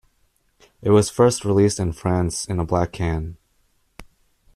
It 0.81 0.89
was 0.89 1.11
first 1.11 1.45
released 1.45 1.79
in 1.79 1.91
France 1.91 2.45
in 2.45 2.59
a 2.59 2.65
black 2.65 2.91
can. 2.91 3.37